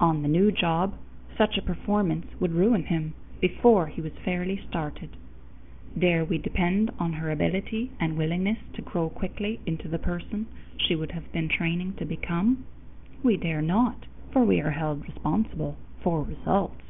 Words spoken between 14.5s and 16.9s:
are held responsible for results!